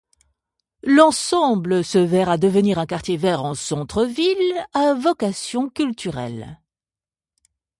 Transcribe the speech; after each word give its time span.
L'ensemble 0.81 1.83
se 1.85 1.99
verra 1.99 2.37
devenir 2.39 2.79
un 2.79 2.87
quartier 2.87 3.17
vert 3.17 3.43
en 3.45 3.53
centre 3.53 4.03
ville 4.03 4.65
à 4.73 4.95
vocation 4.95 5.69
culturelle. 5.69 6.59